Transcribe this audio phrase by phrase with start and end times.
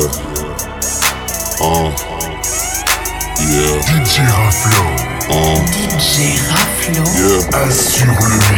[0.00, 0.08] Yeah.
[1.60, 1.92] Uh.
[3.38, 3.82] Yeah.
[3.84, 5.19] DJ Raflo.
[5.30, 6.34] DJ.
[6.90, 8.50] Yeah.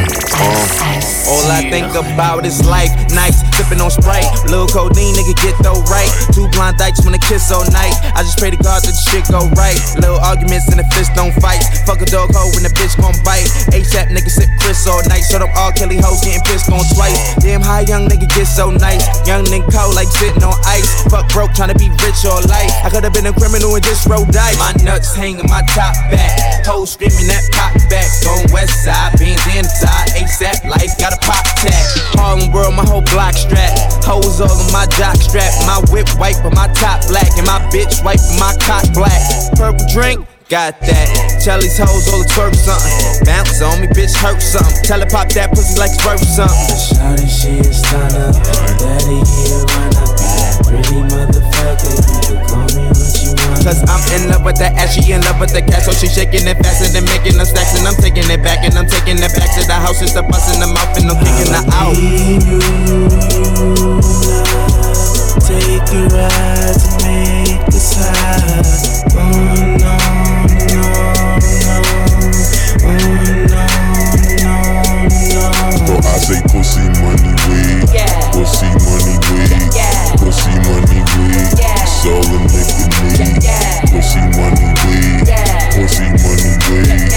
[1.29, 2.91] All I think about is life.
[3.12, 4.27] Nights sipping on Sprite.
[4.48, 6.08] Little codeine, nigga, get though right.
[6.32, 7.93] Two blind dykes wanna kiss all night.
[8.16, 9.77] I just pray to God that the shit go right.
[10.00, 11.62] Little arguments and the fist don't fight.
[11.85, 13.46] Fuck a dog hoe when the bitch gon' bite.
[13.73, 15.23] ASAP nigga sip Chris all night.
[15.29, 17.36] Shut up all Kelly hoes getting pissed on twice.
[17.45, 19.04] Damn, high young nigga get so nice.
[19.29, 21.04] Young nigga cold like sitting on ice.
[21.12, 22.73] Fuck broke tryna be rich all life.
[22.82, 24.59] I could've been a criminal and just rolled dice.
[24.59, 26.61] My nuts hanging my top back.
[26.64, 28.07] Hoes screaming that pop back.
[28.22, 30.14] Going west side, beans inside.
[30.14, 31.84] ASAP life got a pop tag.
[32.14, 33.75] Harlem world, my whole block strap.
[34.03, 35.50] Hoes all in my jock strap.
[35.67, 37.34] My whip white, but my top black.
[37.36, 39.20] And my bitch white, but my cock black.
[39.58, 40.27] Purple drink.
[40.48, 41.41] Got that.
[41.42, 43.25] Tell these hoes all the twerk something.
[43.25, 44.84] Bounce on me, bitch, hurt something.
[44.84, 46.77] Tell her pop that pussy like it's worth something.
[46.77, 48.36] Shawty, she a stunner.
[48.77, 50.06] Daddy, he a runner.
[50.69, 51.52] Pretty motherfucker.
[51.63, 53.63] You can call me what you want.
[53.63, 56.09] Cause I'm in love with that ass, she in love with the cat, so she
[56.11, 59.23] shaking it faster than making them stacks, and I'm taking it back, and I'm taking
[59.23, 61.95] it back to the house, it's a busting them out, and I'm kicking her out.
[65.47, 68.67] Take a ride to make us high.
[69.15, 69.31] Oh
[69.79, 70.03] no, no,
[70.75, 70.83] no.
[72.83, 73.67] Oh no, no,
[74.43, 75.47] no.
[75.87, 77.87] So I say pussy money weed.
[78.35, 78.81] Pussy money weed.
[80.23, 81.51] Pussy money weed.
[81.51, 82.87] It's all a nigga
[83.19, 83.91] need.
[83.91, 85.27] Pussy money weed.
[85.75, 87.12] Pussy money weed.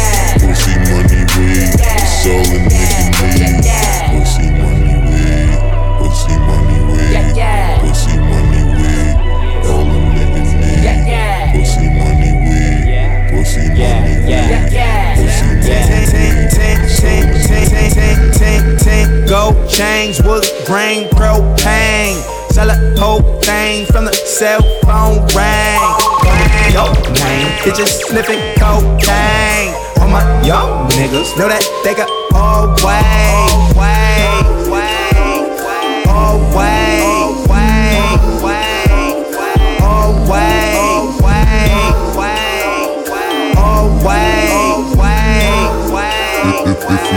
[23.00, 25.80] Whole thing from the cell phone ring.
[26.24, 26.86] Bang, Yo,
[27.24, 29.74] name, bitches sniffing cocaine.
[30.00, 34.42] All my young niggas know that they got all way, way,
[34.72, 35.12] way,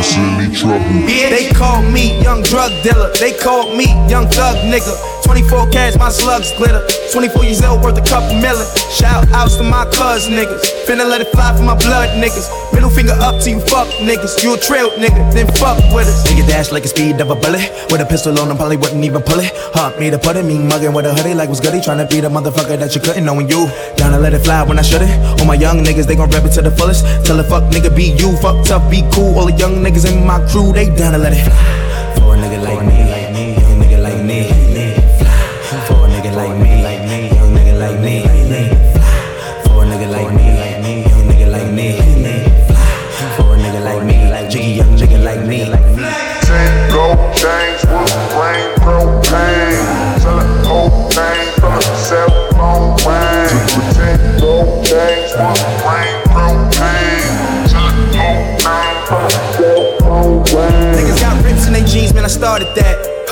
[0.09, 1.05] Trouble.
[1.07, 3.13] They call me young drug dealer.
[3.21, 4.97] They call me young thug nigga.
[5.25, 6.81] 24 carats, my slugs glitter.
[7.13, 8.65] 24 years old, worth a couple million.
[8.89, 10.65] Shout outs to my cuz niggas.
[10.87, 12.49] Finna let it fly for my blood niggas.
[12.79, 14.41] Middle finger up to you fuck niggas.
[14.41, 16.25] You a trail nigga, then fuck with us.
[16.31, 17.67] Nigga dash like a speed of a bullet.
[17.91, 19.51] With a pistol on him, probably wouldn't even pull it.
[19.75, 21.79] Hard me to put it, me mugging with a hoodie like was goody.
[21.79, 23.67] Tryna be the motherfucker that you couldn't knowing you.
[23.97, 25.11] Down to let it fly when I shouldn't.
[25.41, 27.05] All my young niggas, they gon' rep it to the fullest.
[27.27, 29.37] Tell a fuck nigga be you, fuck tough, be cool.
[29.37, 31.78] All the young niggas in my crew, they down to let it fly.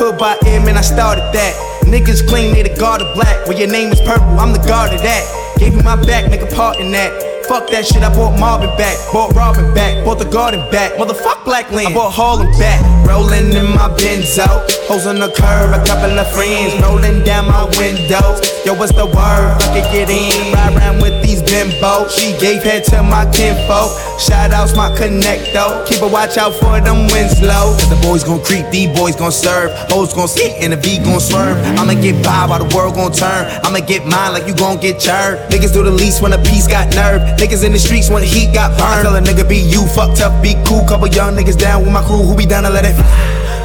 [0.07, 1.55] Hood by Air, man, I started that.
[1.83, 3.45] Niggas claim they the guard of black.
[3.47, 5.57] Well, your name is purple, I'm the guard of that.
[5.59, 7.11] Gave you my back, nigga, part in that.
[7.49, 10.93] Fuck that shit, I bought Marvin back, bought Robin back, bought the garden back.
[10.93, 12.96] Motherfuck Black Land, I bought Harlem back.
[13.07, 14.47] Rolling in my Benzo,
[14.91, 18.43] hoes on the curb, a couple of friends rolling down my windows.
[18.67, 19.55] Yo, what's the word?
[19.63, 22.11] I can get in, ride around with these bimbos.
[22.11, 23.95] She gave head to my kinfolk.
[24.19, 25.85] Shout outs my connect though.
[25.87, 27.79] Keep a watch out for them Winslow.
[27.79, 29.71] Cause the boys gon' creep, these boys gon' serve.
[29.87, 31.57] Hoes gon' skate and the V gon' swerve.
[31.79, 33.47] I'ma get by while the world gon' turn.
[33.63, 35.39] I'ma get mine like you gon' get churned.
[35.53, 37.23] Niggas do the least when a piece got nerve.
[37.39, 39.07] Niggas in the streets when the heat got burned.
[39.07, 40.83] Tell a nigga be you, fuck tough, be cool.
[40.91, 42.96] Couple young niggas down with my crew who be down to let it.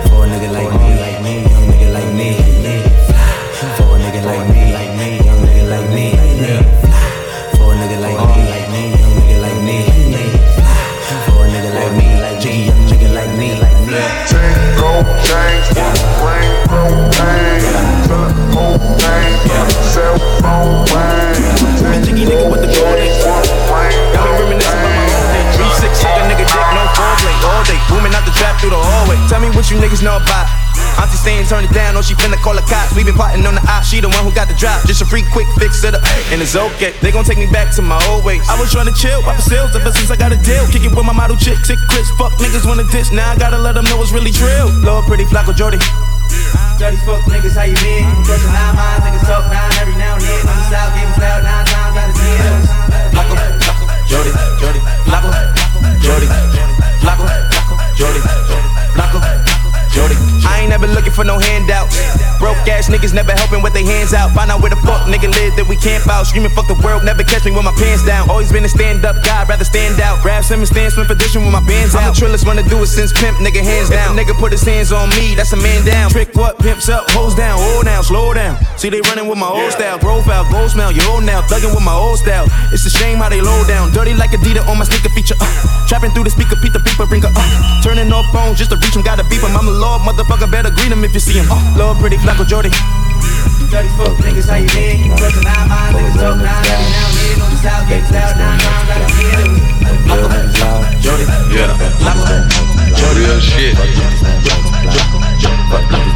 [0.08, 0.91] For a nigga like me,
[32.96, 34.84] We been plotting on the op, she the one who got the drop.
[34.84, 36.92] Just a free quick fix it up, and it's okay.
[37.02, 38.44] They gon' take me back to my old ways.
[38.52, 40.68] I was trying to chill, pop sales ever since I got a deal.
[40.68, 42.12] Kick it with my model chick, sick Chris.
[42.20, 44.68] Fuck niggas wanna diss, now I gotta let them know it's really drill.
[44.84, 45.80] Lord, pretty Flacko Jodye.
[46.78, 48.04] Dirty fuck niggas, how you been?
[48.28, 50.48] Cause nine minds, niggas talk nine every now and then.
[50.52, 52.54] On the south, getting loud nine times out of ten.
[53.16, 53.36] Flacko,
[54.12, 55.32] Jodye, Jodye, Flacko,
[56.04, 56.28] Jodye,
[57.00, 57.26] Flacko,
[57.96, 58.22] Jodye,
[58.94, 59.51] Flacko,
[59.92, 60.18] Jodye.
[60.48, 61.96] I ain't never looking for no handouts.
[62.40, 64.34] Broke ass niggas never helping with their hands out.
[64.34, 66.26] Find out where the fuck nigga live that we camp out.
[66.26, 68.30] Screaming fuck the world, never catch me with my pants down.
[68.30, 70.22] Always been a stand up guy, rather stand out.
[70.24, 72.02] Grab some and stand swim position with my bands out.
[72.02, 74.18] I'm the trillest wanna do it since pimp, nigga hands down.
[74.18, 76.10] If a nigga put his hands on me, that's a man down.
[76.10, 76.58] Trick what?
[76.58, 78.58] Pimps up, hoes down, hold down, slow down.
[78.78, 81.86] See they running with my old style, profile, gold smell, you old now, thugging with
[81.86, 82.48] my old style.
[82.74, 85.36] It's a shame how they low down, dirty like Adidas on my sneaker feature.
[85.40, 85.48] Uh,
[85.88, 88.78] trapping through the speaker, Pete the beeper, bring her uh, Turning off phones just to
[88.78, 89.56] reach him, gotta beep him.
[89.56, 91.50] I'm a lord, motherfucker, better greet him if you see him.
[91.50, 92.70] Uh, Lord, pretty Flacko Jodye.
[93.74, 95.10] Dirty fuck niggas, how you been?
[95.18, 97.42] Crushing nine minds, niggas talk nine every now and then.
[97.42, 99.58] On the south, getting loud nine times out of ten.
[101.02, 101.74] Jodye, Yeah.
[101.98, 102.38] Flacko,
[102.94, 103.26] Jodye.
[103.26, 103.76] Real shit.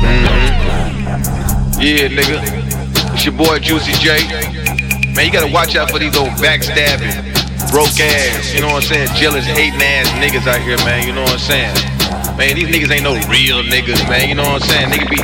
[0.05, 1.81] Mm-hmm.
[1.81, 2.37] Yeah, nigga.
[3.13, 4.21] It's your boy Juicy J.
[5.15, 7.15] Man, you gotta watch out for these old backstabbing,
[7.71, 9.07] broke ass, you know what I'm saying?
[9.15, 11.07] Jealous, hating ass niggas out here, man.
[11.07, 11.94] You know what I'm saying?
[12.35, 14.27] Man, these niggas ain't no real niggas, man.
[14.27, 14.91] You know what I'm saying?
[14.91, 15.19] Nigga be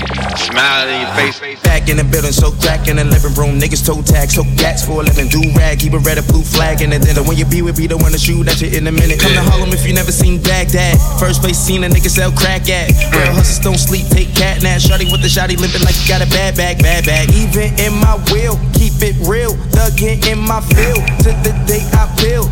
[0.48, 1.60] smiling in your face.
[1.60, 3.60] Back in the building, so crack in the living room.
[3.60, 5.28] Niggas toe tag, so gats for a living.
[5.28, 7.19] Do rag, keep a red or blue flag in the dinner.
[7.19, 9.19] When you be with, be the one to shoot at you in a minute.
[9.19, 10.96] Come to Harlem if you never seen Baghdad.
[11.19, 12.96] First place seen a nigga sell crack at.
[13.12, 13.36] Real mm.
[13.36, 14.80] hustlers don't sleep, take cat nap.
[14.80, 17.28] Shotty with the shotty limping like you got a bad bag, bad bag.
[17.36, 19.52] Even in my will, keep it real.
[19.75, 21.04] Thuggin' in my field.
[21.28, 22.48] To the day I feel,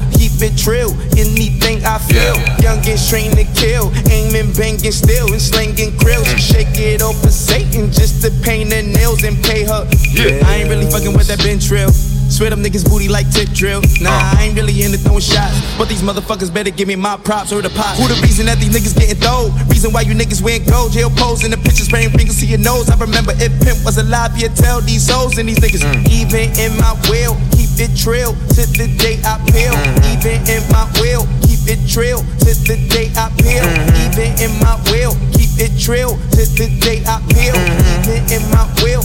[0.47, 0.95] trill.
[1.19, 2.35] Anything I feel.
[2.63, 3.91] Youngins trained to kill.
[4.09, 6.23] Aiming, banging still, and slinging krills.
[6.31, 6.39] Mm.
[6.39, 9.83] Shake it off for Satan just to paint her nails and pay her.
[10.15, 10.47] Yeah.
[10.47, 11.91] I ain't really fucking with that bench drill.
[12.29, 13.81] Swear them niggas booty like tip drill.
[13.99, 14.37] Nah, uh.
[14.37, 15.59] I ain't really into throwing shots.
[15.77, 17.97] But these motherfuckers better give me my props or the pot.
[17.97, 19.51] Who the reason that these niggas getting thrown?
[19.67, 22.59] Reason why you niggas wearing gold, jail pose in the pictures, spraying fingers to your
[22.59, 22.89] nose.
[22.89, 25.83] I remember if Pimp was alive, he'd tell these souls and these niggas.
[25.83, 26.07] Mm.
[26.09, 29.73] Even in my will, keep it trill to the day I peel.
[29.73, 30.13] Mm.
[30.13, 33.61] Even in my will, keep it trill to the day I peel.
[33.61, 34.05] Mm-hmm.
[34.05, 37.53] Even in my will, keep it trill to the day I peel.
[37.53, 38.09] Mm-hmm.
[38.09, 39.03] Even in my will,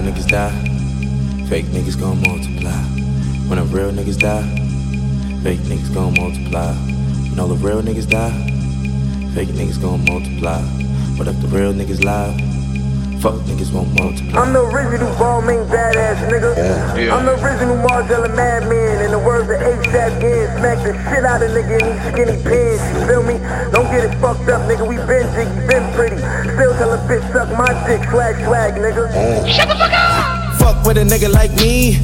[0.00, 2.82] real niggas die, fake niggas gon' multiply.
[3.48, 4.42] When the real niggas die,
[5.42, 6.72] fake niggas gon' multiply.
[7.28, 8.32] When all the real niggas die,
[9.34, 10.62] fake niggas gon' multiply.
[11.18, 12.49] But if the real niggas lie,
[13.20, 14.40] fuck niggas won't multiply.
[14.40, 16.56] I'm the original Balmain badass nigga.
[16.96, 17.14] Yeah.
[17.14, 19.04] I'm the original Margiela madman.
[19.04, 22.36] In the words of ASAP Gin, smack the shit out of nigga in these skinny
[22.42, 22.82] pants.
[22.96, 23.36] You feel me?
[23.72, 24.88] Don't get it fucked up, nigga.
[24.88, 26.16] We been jiggy, been pretty.
[26.56, 29.12] Still tell a bitch suck my dick, swag swag, nigga.
[29.12, 29.48] Mm.
[29.48, 30.19] Shut the fuck
[30.84, 31.98] with a nigga like me.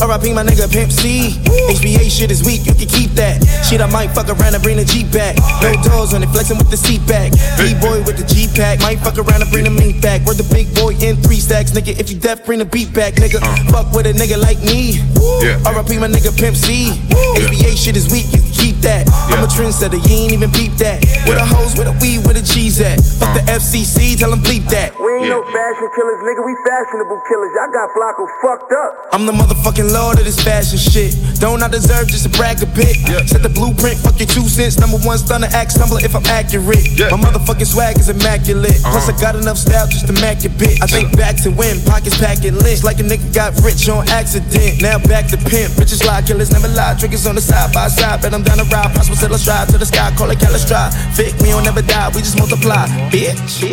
[0.00, 1.36] RIP my nigga Pimp C.
[1.70, 3.40] HBA shit is weak, you can keep that.
[3.64, 5.36] Shit, I might fuck around and bring the Jeep back.
[5.62, 7.32] No doors on it, flexing with the seat back.
[7.56, 8.80] B-boy with the G pack.
[8.80, 10.22] Might fuck around and bring the meat back.
[10.26, 11.98] We're the Big Boi in three stacks, nigga.
[11.98, 13.40] If you deaf, bring the beat back, nigga.
[13.70, 15.00] Fuck with a nigga like me.
[15.40, 15.58] Yeah.
[15.64, 16.92] RIP my nigga Pimp C.
[17.40, 19.08] HBA shit is weak, you can keep that.
[19.32, 21.04] I'm a trendsetter, you ain't even peep that.
[21.26, 23.00] Where the hoes, where the weed, where the cheese at.
[23.00, 24.92] Fuck the FCC, tell them bleep that.
[25.24, 26.44] Ain't no fashion killers, nigga.
[26.44, 27.48] We fashionable killers.
[27.56, 29.08] Y'all got Flacko fucked up.
[29.16, 31.16] I'm the motherfucking lord of this fashion shit.
[31.40, 33.00] Don't I deserve just to brag a bit?
[33.08, 33.24] Yeah.
[33.24, 34.76] Set the blueprint, fuck your two cents.
[34.76, 36.84] Number one stunner, act stumbler if I'm accurate.
[36.92, 37.08] Yeah.
[37.08, 38.76] My motherfucking swag is immaculate.
[38.84, 40.84] Plus, I got enough style just to mac your bitch.
[40.84, 42.84] I think back to when pockets packing lynch.
[42.84, 44.84] Like a nigga got rich on accident.
[44.84, 45.72] Now back to pimp.
[45.80, 47.00] Bitches lie, killers never lie.
[47.00, 48.20] Triggers on the side by side.
[48.20, 48.92] Bet I'm down to ride.
[48.92, 50.12] Prosper till I strive to the sky.
[50.20, 50.92] Call it Calistride.
[51.16, 52.12] Fake me, don't never die.
[52.12, 52.84] We just multiply.
[53.08, 53.64] Bitch.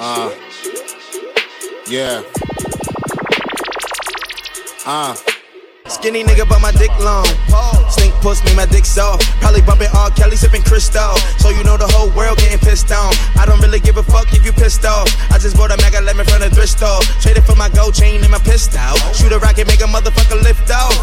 [0.00, 0.30] Uh,
[1.90, 2.22] yeah.
[4.86, 5.14] Uh,
[5.86, 7.26] Skinny nigga, but my dick long.
[7.90, 9.26] Stink puss me, my dick soft.
[9.40, 10.10] Probably bumping R.
[10.10, 11.16] Kelly, sipping crystal.
[11.38, 13.12] So you know the whole world getting pissed on.
[13.36, 15.08] I don't really give a fuck if you pissed off.
[15.32, 17.00] I just bought a mega lemon from the thrift store.
[17.20, 18.94] Traded for my gold chain and my pistol.
[19.12, 20.94] Shoot a rocket, make a motherfucker lift off.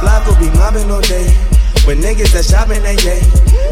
[0.00, 1.57] Flacko be mobbing all day.
[1.88, 3.24] When niggas that shopping, they yay.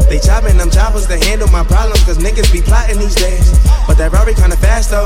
[0.09, 3.45] They chopping them choppers to handle my problems, cause niggas be plotting these days.
[3.85, 5.05] But that Rory kinda fast though.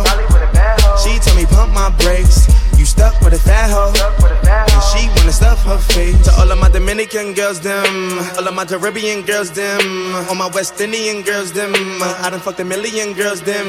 [1.04, 2.48] She told me pump my brakes.
[2.82, 3.94] You stuck with a fat hoe.
[3.94, 6.18] And she wanna stuff her face.
[6.26, 8.18] To all of my Dominican girls, them.
[8.38, 10.16] All of my Caribbean girls, them.
[10.28, 11.76] All my West Indian girls, them.
[12.02, 13.68] I done fucked a million girls, them.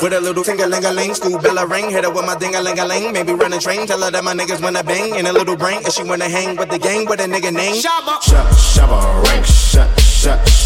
[0.00, 1.90] With a little ting-a-ling-a-ling, school bell a ring.
[1.90, 3.12] Hit her with my ding-a-ling-a-ling.
[3.12, 5.16] Maybe run a train, tell her that my niggas wanna bang.
[5.16, 7.74] In a little brain, and she wanna hang with the gang with a nigga name.
[7.74, 9.74] shut, Shabba Ranks,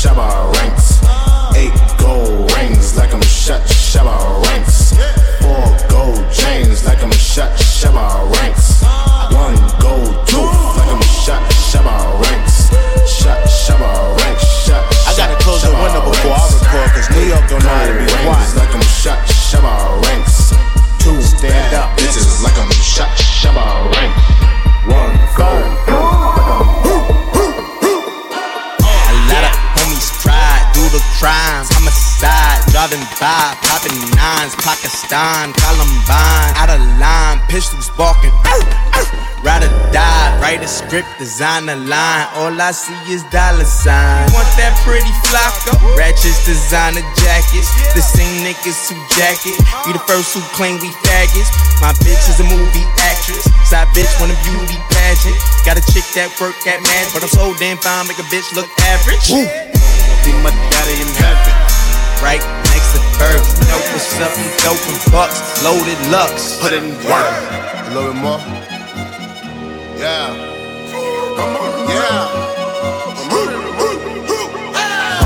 [0.04, 1.25] Shabba Ranks.
[2.06, 4.14] Gold rings like I'm shut, Shabba
[4.46, 4.94] Ranks.
[5.42, 8.80] Four gold chains like I'm shut, Shabba Ranks.
[9.34, 12.70] One gold tooth like I'm shut, Shabba Ranks.
[13.10, 14.82] Shut, Shabba Ranks, shut.
[15.08, 17.94] I gotta close the window before I record, cause New York don't know how to
[17.98, 18.95] be illegal
[35.16, 38.32] Pakistan, Columbine, out of line, pistols barking.
[39.40, 42.26] Ride or die, write a script, design a line.
[42.36, 44.28] All I see is dollar signs.
[44.36, 45.72] Want that pretty Flacko?
[45.96, 47.72] Ratchets, designer jackets.
[47.96, 49.56] The same niggas who jacket.
[49.88, 51.48] Be the first who claim we faggots.
[51.80, 53.48] My bitch is a movie actress.
[53.64, 55.38] Side bitch want a beauty pageant.
[55.64, 58.52] Got a chick that work at mad, but I'm so damn fine, make a bitch
[58.52, 59.32] look average.
[59.32, 59.48] Woo.
[60.28, 61.54] Be my daddy in heaven.
[62.20, 63.42] Right next to Ferg.
[63.68, 64.32] Know what's up,
[65.12, 65.38] bucks.
[65.64, 66.60] Loaded Lux.
[66.60, 67.32] Put in work.
[67.86, 68.40] A little bit more.
[69.96, 70.34] Yeah.
[71.88, 72.46] Yeah.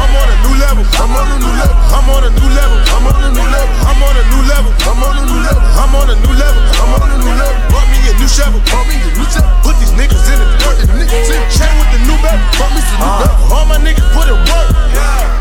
[0.01, 0.85] I'm on a new level.
[1.03, 1.80] I'm on a new level.
[1.91, 2.79] I'm on a new level.
[2.95, 3.75] I'm on a new level.
[3.87, 4.71] I'm on a new level.
[4.87, 5.63] I'm on a new level.
[5.75, 6.63] I'm on a new level.
[6.79, 7.59] I'm on a new level.
[7.71, 8.63] Brought me a new shovel.
[8.71, 9.51] Brought me a new shovel.
[9.67, 10.79] Put these niggas in the dirt.
[10.95, 12.39] Niggas in chain with the new belt.
[12.55, 13.23] Brought me some new uh.
[13.27, 13.37] belt.
[13.51, 14.71] All my niggas put in work.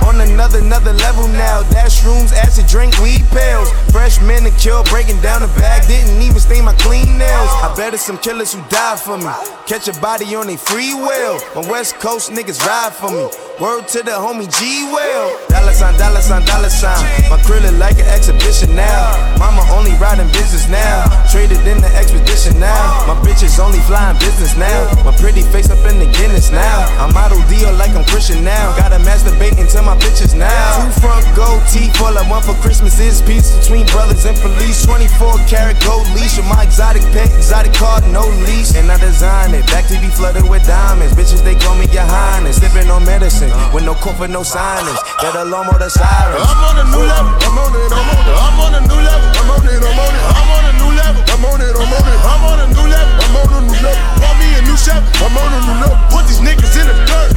[0.10, 1.62] On another, another level now.
[1.70, 3.70] Dash rooms, acid drink, weed pills.
[3.92, 5.86] Fresh manicure, breaking down the bag.
[5.88, 7.50] Didn't even stain my clean nails.
[7.62, 9.30] I bet it's some killers who die for me.
[9.68, 11.40] Catch a body on a free will.
[11.54, 13.30] My West Coast niggas ride for me.
[13.62, 15.49] Word to the homie G Will.
[15.80, 17.00] Sign, dollar sign, dollar sign.
[17.32, 19.16] My krill like an exhibition now.
[19.40, 21.08] Mama only riding business now.
[21.32, 23.08] Traded in the expedition now.
[23.08, 24.92] My bitches only flying business now.
[25.08, 26.84] My pretty face up in the Guinness now.
[27.00, 28.76] I model deal like I'm Christian now.
[28.76, 30.84] Gotta masturbate into my bitches now.
[30.84, 34.84] Two front gold teeth, all I want for Christmas is peace between brothers and police.
[34.84, 38.76] 24 karat gold leash with my exotic pet, exotic card, no lease.
[38.76, 39.64] And I design it.
[39.72, 41.16] Back to be flooded with diamonds.
[41.16, 42.60] Bitches, they call me your highness.
[42.60, 45.00] Sipping on medicine with no comfort, no silence.
[45.24, 45.40] Get
[45.70, 46.42] along with the sirens.
[46.42, 47.32] I'm on a new level.
[47.46, 47.94] I'm on it.
[47.94, 48.34] I'm on it.
[48.34, 49.30] I'm on a new level.
[49.38, 49.78] I'm on it.
[49.78, 50.24] I'm on it.
[50.34, 51.22] I'm on a new level.
[51.30, 51.74] I'm on it.
[51.78, 52.18] I'm on it.
[52.26, 53.14] I'm on a new level.
[53.20, 54.02] I'm on a new level.
[54.18, 55.02] Brought me a new chef.
[55.22, 55.98] I'm on a new level.
[56.10, 57.30] Put these niggas in the dirt.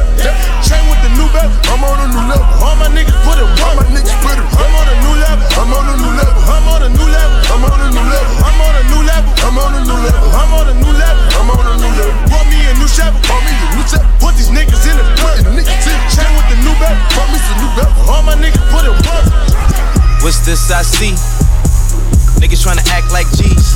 [0.64, 1.52] Chain with the new belt.
[1.68, 2.46] I'm on a new level.
[2.62, 3.76] All my niggas put it work.
[3.76, 4.46] My niggas put it.
[4.56, 5.44] I'm on a new level.
[5.60, 6.40] I'm on a new level.
[6.48, 7.36] I'm on a new level.
[7.52, 8.32] I'm on a new level.
[8.48, 9.28] I'm on a new level.
[9.42, 10.24] I'm on a new level.
[10.32, 11.20] I'm on a new level.
[11.36, 12.14] I'm on a new level.
[12.32, 13.12] Brought me a new chef.
[13.26, 14.04] Brought me a new chef.
[14.22, 15.44] Put these niggas in the dirt.
[15.52, 16.96] Niggas in the chain with the new belt.
[17.12, 17.92] Brought me some new belt.
[18.22, 19.26] All my niggas put it work.
[20.22, 21.10] What's this I see?
[22.38, 23.74] Niggas tryna act like G's.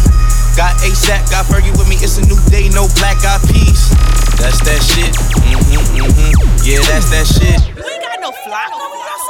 [0.54, 1.96] Got ASAP, got Fergie with me.
[1.98, 3.90] It's a new day, no black eyed peas.
[4.38, 5.10] That's that shit.
[5.42, 6.62] Mm-hmm, mm-hmm.
[6.62, 7.58] Yeah, that's that shit.
[7.74, 9.25] We ain't got no flock over here.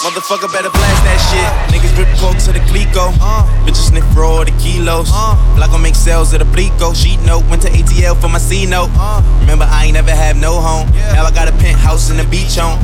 [0.00, 1.44] Motherfucker better blast that shit.
[1.68, 3.12] Niggas rip coke to the glico.
[3.20, 5.10] Uh, bitches sniff all the kilos.
[5.12, 6.96] Uh, Block gon' make sales at the blico.
[6.96, 8.88] Sheet note, went to ATL for my C note.
[8.96, 10.88] Uh, remember, I ain't never had no home.
[11.12, 12.80] Now I got a penthouse in the beach home.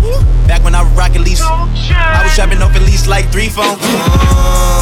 [0.47, 3.81] Back when I was rockin' lease, I was trapping off at least like three phones.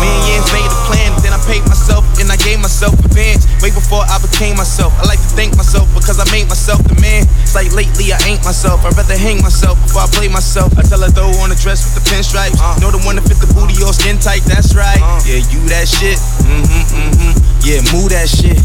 [0.03, 3.47] Me and Yins made a plan, then I paid myself and I gave myself advance.
[3.63, 4.91] Way before I became myself.
[4.99, 7.31] I like to thank myself because I made myself the man.
[7.47, 8.83] It's like lately I ain't myself.
[8.83, 10.75] I'd rather hang myself before I play myself.
[10.75, 12.61] I tell her throw on a dress with the pinstripes.
[12.77, 15.01] Know the one that fit the booty or skin tight, that's right.
[15.25, 16.21] Yeah, you that shit.
[16.45, 17.33] Mm-hmm, mm-hmm.
[17.65, 18.61] Yeah, move that shit.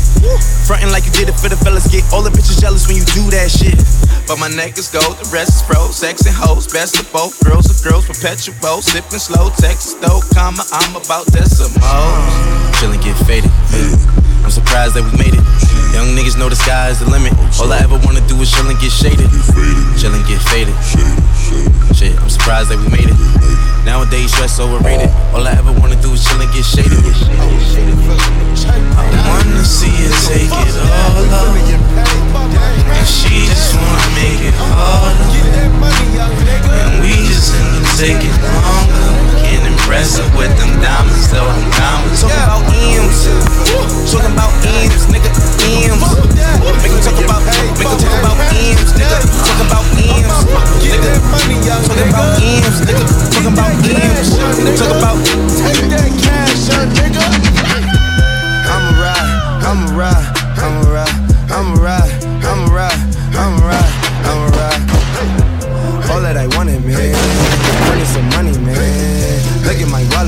[0.68, 1.88] Frontin' like you did it for the fellas.
[1.88, 3.80] Get all the bitches jealous when you do that shit.
[4.28, 5.88] But my neck is gold, the rest is pro.
[5.96, 7.40] Sex and hoes, best of both.
[7.40, 8.84] Girls are girls, perpetual.
[8.84, 10.68] Sippin' slow, Texas though, comma.
[10.76, 12.36] I'm about that some hoes.
[12.84, 13.48] Chillin' get faded.
[14.44, 15.46] I'm surprised that we made it.
[15.96, 17.32] Young niggas know the sky is the limit.
[17.64, 19.32] All I ever wanna do is chill and get shaded.
[22.50, 23.14] Surprised that we made it.
[23.86, 25.14] Nowadays, stress overrated.
[25.38, 26.98] All I ever wanna do is chill and get shaded.
[26.98, 27.06] I
[29.30, 31.54] wanna see her take it all up.
[32.90, 35.30] And she just wanna make it harder.
[36.90, 39.09] And we just end up taking longer.
[39.90, 42.22] Can't impress her with them diamonds, though them diamonds.
[42.22, 43.26] Talk about M's.
[44.06, 45.34] Talking about M's, nigga,
[45.66, 46.14] M's.
[46.78, 47.42] Make them talk about,
[47.74, 49.18] make them talk about M's, nigga.
[49.50, 51.10] Talk about M's, nigga.
[51.90, 53.02] Talking about M's, nigga.
[53.34, 54.30] Talking about M's.
[54.78, 55.18] Talk about.
[55.58, 57.26] Take that cash, nigga.
[58.70, 59.26] I'ma ride,
[59.66, 60.30] I'ma ride,
[60.62, 61.18] I'ma ride,
[61.50, 62.09] I'ma ride,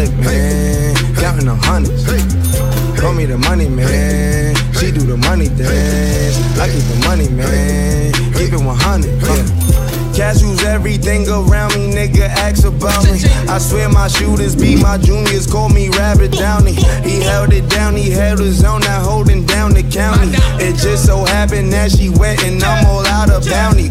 [0.01, 1.15] wallet, man.
[1.15, 2.05] Counting a hundreds.
[3.00, 4.55] Call me the money, man.
[4.74, 6.60] She do the money dance.
[6.60, 8.13] I keep the money, man.
[8.34, 9.22] Keep it 100.
[9.22, 9.70] Yeah.
[10.21, 13.17] Casuals, everything around me, nigga, ask about me.
[13.49, 16.73] I swear my shooters be my juniors, call me Robert Downey.
[17.01, 20.29] He held it down, he held his own, now holding down the county.
[20.61, 23.89] It just so happened that she wet and I'm all out of bounty.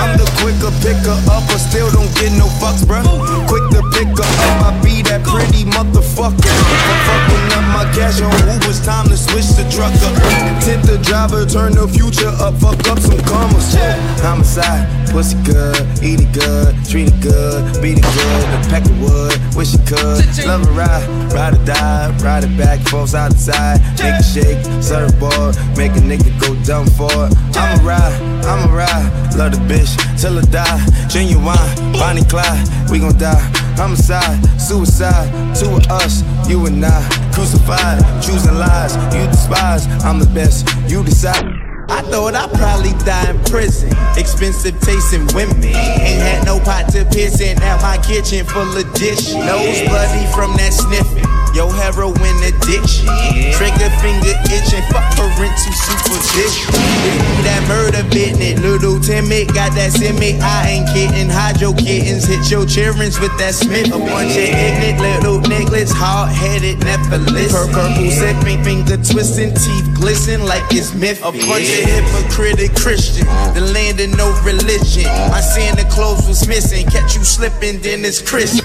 [0.00, 3.04] I'm the quicker picker up, but still don't get no fucks, bruh.
[3.44, 6.56] Quick to pick her up, I be that pretty motherfucker.
[7.04, 10.16] Fucking up my cash on Uber's time to switch the truck up.
[10.64, 13.74] 10 Hit the driver, turn the future up, fuck up some commas.
[14.20, 15.65] Homicide, pussy good,
[16.02, 18.42] eat it good, treat it good, beat it good.
[18.52, 20.22] The pack of wood, wish it could.
[20.46, 23.80] Love a ride, ride or die, ride it back, force out the side.
[23.98, 27.32] Make it shake, surfboard, make a nigga go dumb for it.
[27.56, 30.80] I'ma ride, I'ma ride, love the bitch till I die.
[31.08, 33.40] Genuine, Bonnie Clyde, we gon' die.
[33.76, 37.26] Homicide, suicide, two of us, you and I.
[37.32, 39.86] Crucified, choosing lies, you despise.
[40.04, 41.55] I'm the best, you decide.
[41.88, 43.90] I thought I'd probably die in prison.
[44.16, 45.62] Expensive tasting women.
[45.64, 47.58] Ain't had no pot to piss in.
[47.58, 49.34] Now my kitchen full of dishes.
[49.34, 51.24] Nose bloody from that sniffing.
[51.54, 53.08] Yo, heroin addiction.
[53.56, 54.84] Trigger finger itching.
[54.92, 55.72] Fuck parental
[56.36, 58.60] me that murder business.
[58.60, 60.36] Little Timmy got that semi.
[60.40, 61.30] I ain't kidding.
[61.30, 62.26] Hydro kittens.
[62.26, 63.88] Hit your children's with that Smith.
[63.88, 65.92] A bunch of ignorant little niggas.
[65.92, 67.72] Hard headed, never listen.
[67.72, 68.62] Purple sipping.
[68.64, 69.54] Finger twisting.
[69.54, 71.20] Teeth glisten like it's myth.
[71.24, 73.26] A bunch of hypocritic Christian.
[73.54, 75.08] The land of no religion.
[75.28, 76.86] My Santa Claus was missing.
[76.86, 78.64] Catch you slipping, then it's Christmas.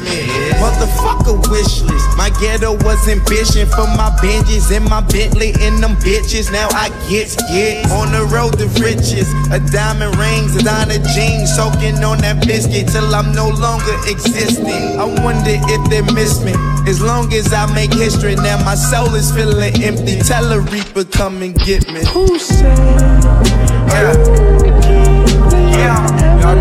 [0.59, 2.17] Motherfucker wish list.
[2.17, 6.51] My ghetto was ambition for my Benjis and my Bentley and them bitches.
[6.51, 9.27] Now I get get on the road to riches.
[9.51, 14.99] A diamond rings, a diamond jeans, soaking on that biscuit till I'm no longer existing.
[14.99, 16.53] I wonder if they miss me.
[16.87, 20.19] As long as I make history, now my soul is feeling empty.
[20.19, 22.03] Tell a reaper come and get me.
[22.13, 23.00] Who said?
[23.01, 24.13] Yeah.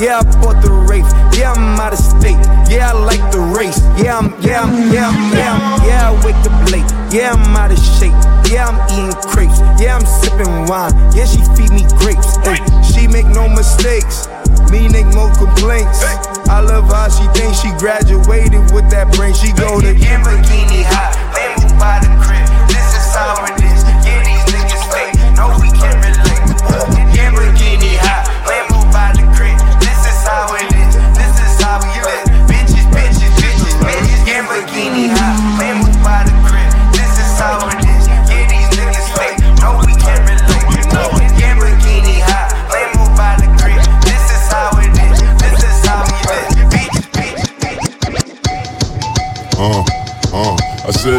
[0.00, 1.08] Yeah, I bought the race.
[1.36, 2.40] Yeah, I'm out of state.
[2.72, 3.80] Yeah, I like the race.
[4.00, 6.88] Yeah, I'm, yeah, I'm, yeah, I'm, yeah, I'm, yeah, I wake up late.
[7.12, 8.16] Yeah, I'm out of shape.
[8.48, 9.60] Yeah, I'm eating crepes.
[9.80, 10.94] Yeah, I'm sipping wine.
[11.12, 12.36] Yeah, she feed me grapes.
[12.46, 14.28] Hey, she make no mistakes.
[14.70, 16.02] Me make more complaints.
[16.48, 19.34] I love how she thinks she graduated with that brain.
[19.34, 22.46] She go to Lamborghini high, Lambo by the crib.
[22.68, 23.59] This is how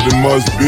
[0.01, 0.65] I said it must be,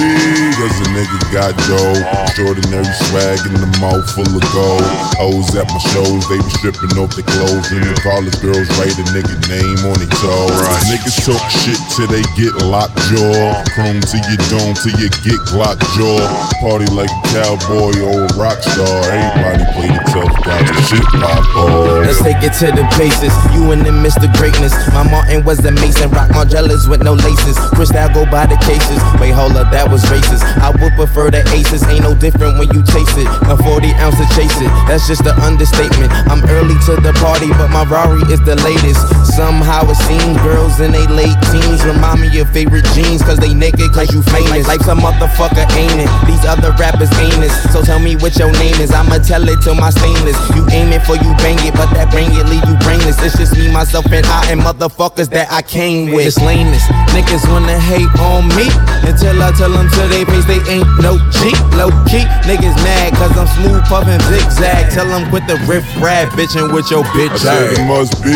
[0.62, 1.98] cause a nigga got dough.
[2.30, 4.86] Extraordinary swag in the mouth full of gold.
[5.18, 7.66] Hoes at my shows, they be stripping off their clothes.
[7.74, 10.54] And the college girls write a nigga name on their toes.
[10.86, 13.58] Niggas talk shit till they get locked jaw.
[13.74, 16.22] Chrome to your dome till you get Glock jaw.
[16.62, 19.02] Party like a cowboy or a rock star.
[19.10, 22.06] Everybody play the tough guy, the shit pop off.
[22.06, 23.34] Let's take it to the bases.
[23.58, 24.30] You and the Mr.
[24.38, 24.74] Greatness.
[24.94, 26.14] My Martin was the Maison.
[26.14, 27.58] Rock Margielas with no laces.
[27.74, 29.02] Cristal go by the cases.
[29.24, 30.44] Wait, hold up, that was racist.
[30.60, 31.80] I would prefer the aces.
[31.88, 33.24] Ain't no different when you chase it.
[33.48, 34.68] A 40 ounce to chase it.
[34.84, 36.12] That's just an understatement.
[36.28, 39.00] I'm early to the party, but my Rari is the latest.
[39.32, 43.24] Somehow it seems girls in they late teens remind me of favorite jeans.
[43.24, 44.68] Cause they naked, cause you famous.
[44.68, 46.12] Like some motherfucker ain't it.
[46.28, 47.56] These other rappers ain't it.
[47.72, 48.92] So tell me what your name is.
[48.92, 50.36] I'ma tell it to my stainless.
[50.52, 53.24] You aim it for you bang it, but that bang it leave you brainless.
[53.24, 56.28] It's just me, myself, and I, and motherfuckers that I came with.
[56.28, 56.84] It's lameness.
[57.16, 58.68] Niggas wanna hate on me
[59.14, 61.54] until I tell them to they face they ain't no cheap.
[61.78, 64.90] Low key, niggas mad cause I'm smooth puffin' zigzag.
[64.90, 67.78] Tell them quit the riff rap bitchin' with your I bitch said ass.
[67.78, 68.34] it must be,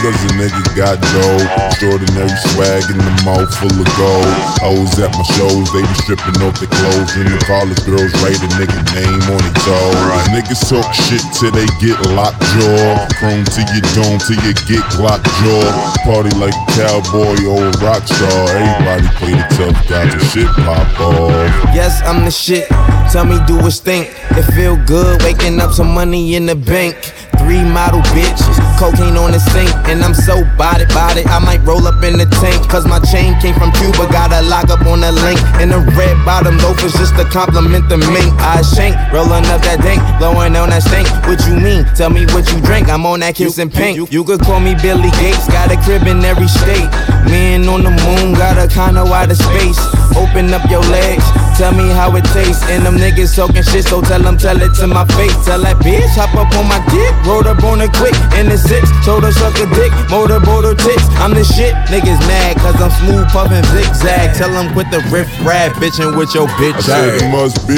[0.00, 1.44] cause a nigga got dough.
[1.68, 4.32] Extraordinary swag in the mouth full of gold.
[4.64, 7.12] Hoes at my shows, they be stripping off their clothes.
[7.20, 10.24] And the college girls write a nigga name on their toes.
[10.32, 13.04] Niggas talk shit till they get locked jaw.
[13.20, 15.68] Chrome to your dome till you get Glock jaw.
[16.08, 18.44] Party like a cowboy or a rock star.
[18.56, 21.30] Everybody play the tough guy, the shit pop off.
[21.74, 22.68] Yes, I'm the shit.
[23.12, 24.10] Tell me, do a stink.
[24.32, 26.96] It feel good waking up some money in the bank.
[27.44, 28.56] Three model bitches.
[28.80, 31.22] Cocaine on the sink, and I'm so body body.
[31.28, 34.08] I might roll up in the tank, cause my chain came from Cuba.
[34.10, 37.88] Got a lock up on the link, and the red bottom loafers just to compliment
[37.88, 38.32] the mink.
[38.40, 41.06] I shank, rolling up that dank, blowing on that stink.
[41.28, 41.84] What you mean?
[41.94, 42.88] Tell me what you drink.
[42.88, 43.96] I'm on that kiss and pink.
[43.96, 46.90] You, you could call me Billy Gates, got a crib in every state.
[47.30, 49.78] Man on the moon, got a kinda wider space.
[50.16, 51.24] Open up your legs,
[51.58, 52.62] tell me how it tastes.
[52.70, 55.34] And them niggas talking shit, so tell them, tell it to my face.
[55.44, 58.14] Tell that bitch, hop up on my dick, rolled up on it quick.
[58.38, 61.02] In the six, told her suck a dick, motorboat her tits.
[61.18, 64.36] I'm the shit, niggas mad, cause I'm smooth puffin' zigzag.
[64.38, 66.78] Tell them quit the riff rap, bitchin' with your bitch.
[66.78, 67.74] I said it must be,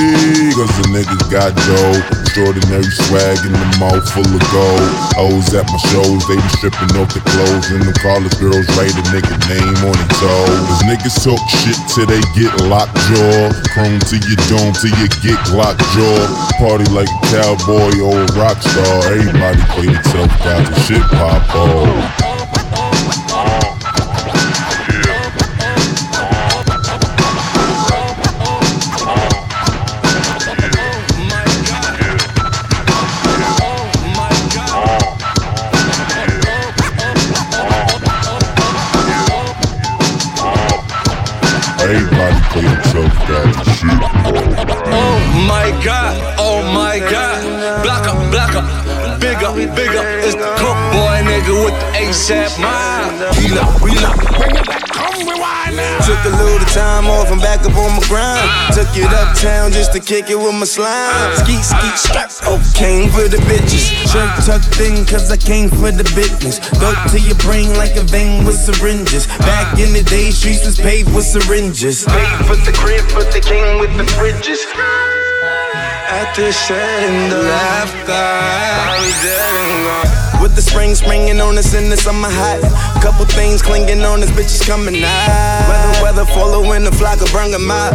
[0.53, 1.97] cause the niggas got dough.
[2.37, 4.93] Extraordinary swag in the mouth full of gold.
[5.17, 7.73] Hoes at my shows, they be stripping off the clothes.
[7.73, 10.61] And the college girls write a nigga name on their toes.
[10.69, 13.49] Cause niggas talk shit till they get locked jaw.
[13.73, 16.21] Chrome to your dome till you get locked jaw.
[16.61, 19.17] Party like a cowboy or a rock star.
[19.17, 22.23] Everybody play themselves out the shit pop off.
[41.79, 43.97] Everybody play themselves out the shit
[44.89, 47.36] Oh my god, oh my god.
[49.77, 50.05] Big up.
[50.25, 53.21] It's the cook boy nigga with the ASAP mind.
[53.37, 54.17] Reload, reload.
[54.41, 56.01] Bring it back, come rewind now.
[56.09, 58.49] Took a little time off and back up on my grind.
[58.73, 61.37] Took it uptown just to kick it with my slime.
[61.37, 62.33] Ski, ski, strap.
[62.49, 63.93] Oh, came for the bitches.
[64.09, 66.59] Shirt tucked in cause I came for the business.
[66.81, 69.29] Go to your brain like a vein with syringes.
[69.45, 72.05] Back in the day, streets was paved with syringes.
[72.09, 74.65] Paid for the crib, but they came with the fridges.
[76.09, 80.43] At this end of laughter, I was dead and gone.
[80.43, 82.63] With the spring springing on us in the summer hot.
[83.03, 85.69] Couple things clinging on us, bitches coming out.
[85.69, 87.95] Weather, weather, following the flock of bring 'em out.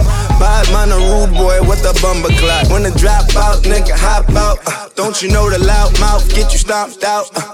[0.71, 2.69] Man, a rude boy with a bumper clock.
[2.69, 4.59] When the drop out, nigga hop out.
[4.65, 7.25] Uh, don't you know the loud mouth get you stomped out?
[7.35, 7.50] Uh,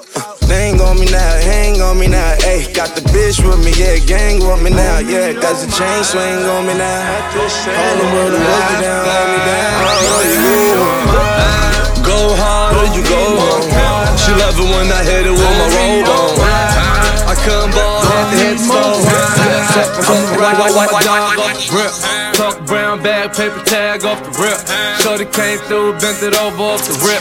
[0.48, 2.34] they ain't on me now, hang on me now.
[2.48, 5.36] Ayy, got the bitch with me, yeah, gang with me now, yeah.
[5.36, 7.36] Cause the chain swing on me now.
[7.36, 9.84] All the world to hold me down, hold me down.
[9.84, 14.18] Oh, you Go hard or you go home.
[14.18, 16.40] She love it when I hit it with my robe on.
[17.28, 18.80] I couldn't ball head to head so.
[20.08, 22.27] I'm the right, white, white, white dog off the rip.
[22.38, 24.62] Tuck brown bag, paper tag off the rip.
[25.02, 27.18] Shorty came through, bent it over off the rip.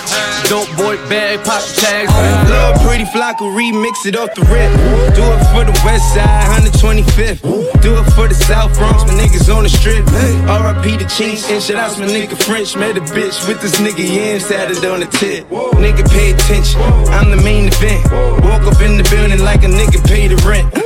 [0.53, 2.13] Dope boy bag, pop the tags.
[2.53, 4.69] Lil' pretty flock will remix it off the rip.
[5.17, 7.41] Do it for the west side, 125th.
[7.81, 10.05] Do it for the South Bronx, my niggas on the strip.
[10.05, 12.77] RIP the Chiefs, and shout out my nigga French.
[12.77, 15.49] Met a bitch with this nigga Yen, started on the tip.
[15.81, 18.05] Nigga pay attention, I'm the main event.
[18.45, 20.86] Walk up in the building like a nigga pay the rent.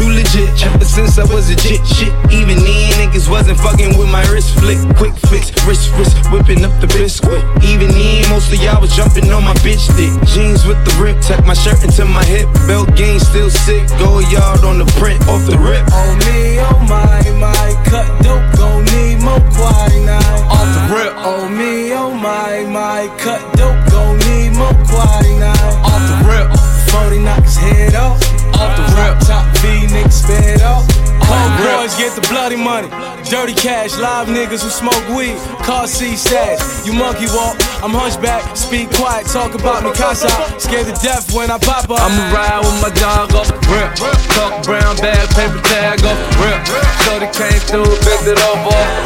[0.00, 2.08] Too legit, ever since I was a jit shit.
[2.32, 4.80] Even then, niggas wasn't fucking with my wrist flick.
[4.96, 7.44] Quick fix, wrist, wrist, whipping up the biscuit.
[7.60, 10.08] Even then, most of y'all was jumping on my bitch dick.
[10.24, 12.48] Jeans with the rip, tuck my shirt into my hip.
[12.64, 15.84] Belt game still sick, go yard on the print off the rip.
[15.92, 20.16] Oh me, oh my, my cut dope, gon' need more quinine.
[20.48, 21.12] Off the rip.
[21.28, 25.76] Oh me, oh my, my cut dope, gon' need more quinine.
[25.84, 26.48] Off the rip.
[26.88, 28.29] 40 knock his head off.
[28.60, 29.18] Off the rip.
[29.24, 30.86] Top niggas sped off.
[31.30, 32.88] Homeboys get the bloody money.
[33.30, 35.38] Dirty cash, live niggas who smoke weed.
[35.62, 36.60] Car seat stash.
[36.84, 38.56] You monkey walk, I'm hunchback.
[38.56, 40.28] Speak quiet, talk about me casa.
[40.58, 42.00] Scared to death when I pop up.
[42.00, 43.94] I'ma ride with my dog off the rip.
[44.34, 46.60] Talk brown bag, paper tag off the rip.
[47.06, 48.99] Shorty came through, bent it over off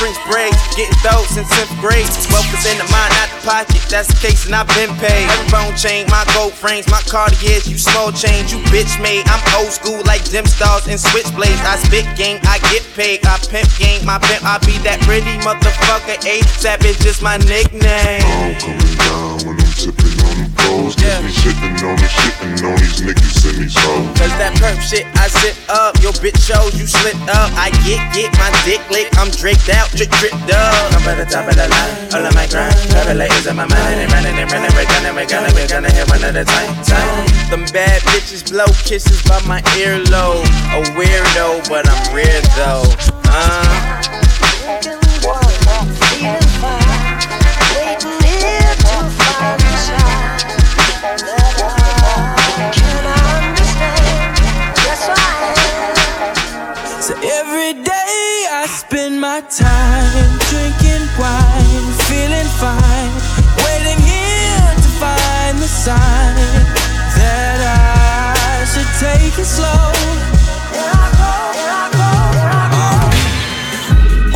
[0.00, 2.08] French braids, getting those since 10th grade.
[2.08, 5.28] 12% of mine out the pocket, that's the case, and I've been paid.
[5.28, 9.28] Every bone chain, my gold frames, my Cartiers, you small change, you bitch made.
[9.28, 11.60] I'm old school like Dim Stars and Switchblades.
[11.68, 15.36] I spit game, I get paid, I pimp game, my pimp, I be that pretty
[15.44, 16.16] motherfucker.
[16.24, 18.24] A Savage is my nickname.
[18.24, 20.94] I'm coming down when I'm sipping on bowls.
[20.94, 24.06] Cause we be on and shitting on these niggas and these hoes.
[24.18, 27.50] Cause that perp shit I sit up, your bitch shows you slip up.
[27.58, 30.94] I get, get my dick licked, I'm draked out, drip, drip, up.
[30.94, 32.76] I'm at the top of the line, all of my grind.
[32.90, 35.90] Travel lasers in my mind, and running, they running, we're gonna, we're gonna, we're gonna
[35.90, 37.26] hit one at a time, time.
[37.50, 40.46] Them bad bitches blow kisses by my earlobe.
[40.74, 42.86] A weirdo, but I'm rare though.
[43.26, 44.19] Uh.
[65.80, 66.36] Sign
[67.16, 69.88] that I should take it slow.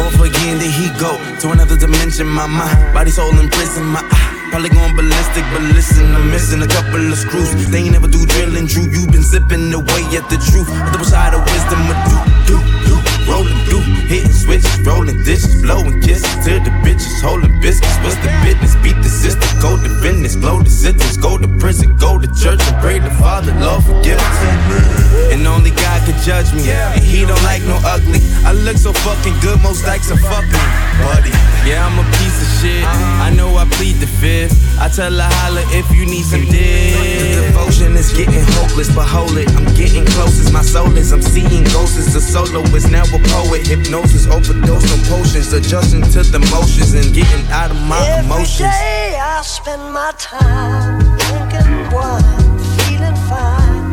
[0.00, 2.26] Off again, there he go to another dimension.
[2.26, 3.84] My mind, body, soul in prison.
[3.84, 7.52] My eye, probably going ballistic, but listen, I'm missing a couple of screws.
[7.68, 8.88] They ain't never do drilling, Drew.
[8.88, 10.68] You been sipping away at the truth.
[10.92, 12.56] Double side of wisdom, a do, do,
[12.88, 13.13] do.
[13.28, 17.96] Rolling, do, hitting switches, rolling dishes, blowing kisses to the bitches, holding biscuits.
[18.04, 18.76] What's the business?
[18.82, 22.60] Beat the system, go to business, blow the sentence, go to prison, go to church
[22.68, 25.32] and pray the Father, Lord forgive us.
[25.32, 28.20] And only God can judge me, and He don't like no ugly.
[28.44, 30.68] I look so fucking good, most likes are fucking
[31.00, 31.32] buddy.
[31.64, 32.84] Yeah, I'm a piece of shit.
[32.84, 34.52] I know I plead the fifth.
[34.78, 37.40] I tell her holla if you need some dick.
[37.48, 39.48] Devotion is getting hopeless, but hold it.
[39.56, 41.12] I'm getting close as my soul is.
[41.12, 43.66] I'm seeing ghosts as a soloist, now a poet.
[43.66, 48.60] Hypnosis, overdose on potions, adjusting to the motions and getting out of my emotions.
[48.60, 53.84] Every day I spend my time drinking wine, feeling fine,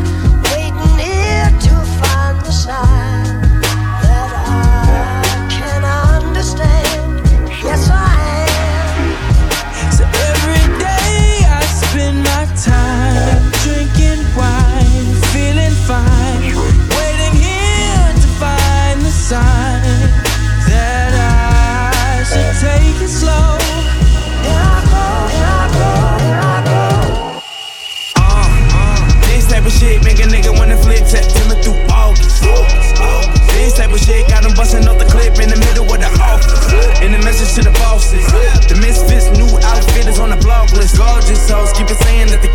[0.50, 3.11] waiting here to find the sign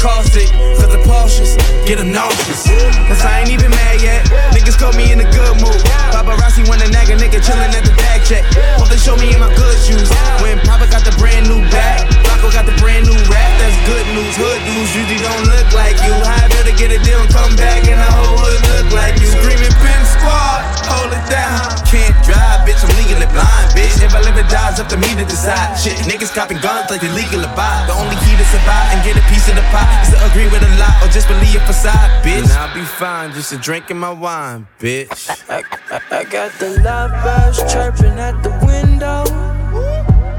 [0.06, 0.50] it.
[0.78, 2.62] Cause the Porsches get them nauseous.
[3.10, 4.22] Cause I ain't even mad yet.
[4.54, 5.82] Niggas caught me in a good mood.
[6.14, 8.44] Paparazzi wanna nag a nigga chillin' at the bag check.
[8.78, 10.08] Hope they show me in my good shoes.
[10.38, 13.50] When Papa got the brand new bag, Flacko got the brand new rap.
[13.58, 14.34] That's good news.
[14.38, 16.14] Hood dudes usually don't look like you.
[16.14, 19.26] I better get a deal and come back and the whole hood look like you.
[19.26, 21.66] Screaming pimp squad, hold it down.
[21.90, 22.78] Can't drive, bitch.
[22.82, 23.98] I'm legally blind, bitch.
[23.98, 25.74] If I live or die, it's up to me to decide.
[25.74, 27.90] Shit, niggas copping guns like they legal to buy.
[27.90, 29.35] The only key to survive and get a piece
[29.72, 32.42] pie is to agree with a lie or just believe a facade, bitch.
[32.42, 35.30] And I'll be fine just to drinking my wine, bitch.
[35.48, 39.24] I, I, I got the love birds chirping at the window,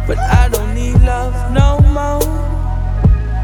[0.07, 2.21] but I don't need love no more.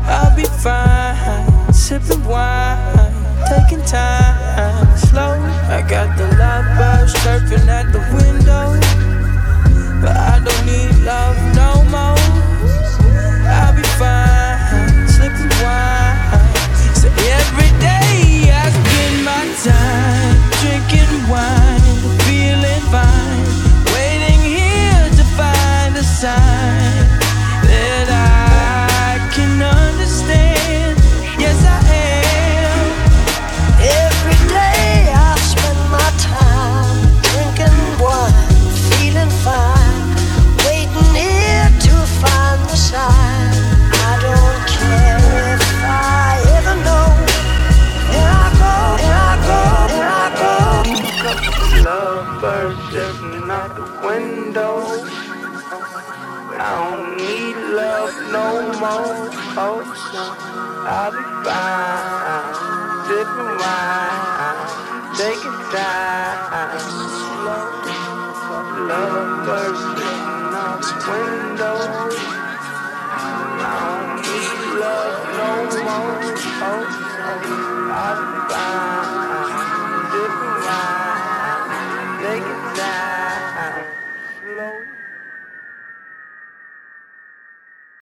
[0.06, 3.14] I'll be fine, sipping wine,
[3.48, 5.34] taking time slow.
[5.70, 8.66] I got the love birds chirping at the window,
[10.02, 11.53] but I don't need love
[17.54, 20.36] every day I spend my time.
[20.62, 21.82] Drinking wine,
[22.26, 23.46] feeling fine,
[23.94, 26.83] waiting here to find a sign